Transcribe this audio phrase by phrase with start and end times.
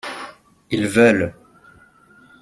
[0.71, 1.35] Ils veulent.